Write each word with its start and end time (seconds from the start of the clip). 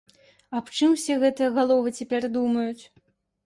Аб 0.59 0.71
чым 0.77 0.95
усе 0.95 1.19
гэтыя 1.25 1.49
галовы 1.59 1.95
цяпер 2.01 2.29
думаюць. 2.41 2.83